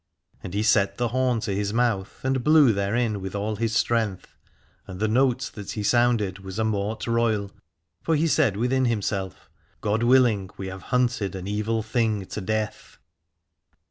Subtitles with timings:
[0.41, 4.35] And he set the horn to his mouth, and blew therein with all his strength,
[4.87, 7.51] and the note that he sounded was a mort royal:
[8.01, 9.47] for he said within himself:
[9.79, 12.97] God willing, we have hunted an evil thing to death.